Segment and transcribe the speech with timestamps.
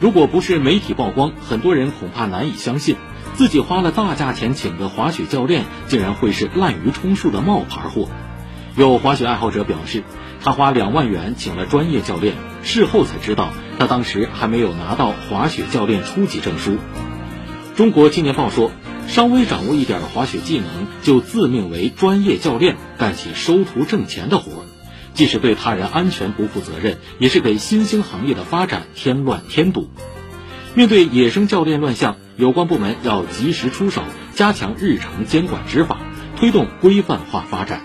[0.00, 2.94] 如果不是媒体曝光，很多人恐怕难以相信，
[3.34, 8.08] 自己花了大价钱请的滑雪教练，竟然会是滥竽充数的冒牌货。
[8.76, 10.04] 有滑雪爱好者表示，
[10.40, 16.76] 他花两万元请了专业教练，事后才知道，他当时还没有拿到滑雪教练初级证书。
[17.74, 18.70] 中国青年报说，
[19.08, 24.64] 稍微掌握一点滑雪技能，就自命为专业教练，干起收徒挣钱的活儿。
[25.18, 29.90] 既是对他人安全不负责任，也是给新兴行业的发展添乱添堵。
[30.76, 35.98] 面对野生教练乱象，有关部门要及时出手，加强日常监管执法，
[36.36, 37.82] 推动规范化发展。